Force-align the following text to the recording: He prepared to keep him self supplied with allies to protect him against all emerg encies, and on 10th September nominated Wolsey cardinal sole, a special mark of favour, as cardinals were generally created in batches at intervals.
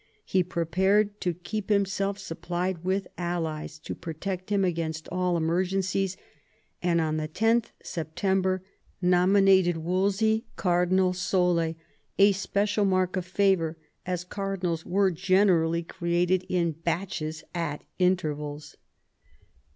He 0.25 0.41
prepared 0.41 1.21
to 1.21 1.35
keep 1.35 1.69
him 1.69 1.85
self 1.85 2.17
supplied 2.17 2.83
with 2.83 3.07
allies 3.19 3.77
to 3.77 3.93
protect 3.93 4.49
him 4.49 4.65
against 4.65 5.07
all 5.09 5.39
emerg 5.39 5.71
encies, 5.73 6.17
and 6.81 6.99
on 6.99 7.17
10th 7.19 7.65
September 7.83 8.63
nominated 8.99 9.77
Wolsey 9.77 10.47
cardinal 10.55 11.13
sole, 11.13 11.75
a 12.17 12.31
special 12.31 12.83
mark 12.83 13.15
of 13.15 13.27
favour, 13.27 13.77
as 14.03 14.23
cardinals 14.23 14.87
were 14.87 15.11
generally 15.11 15.83
created 15.83 16.47
in 16.49 16.71
batches 16.71 17.43
at 17.53 17.83
intervals. 17.99 18.77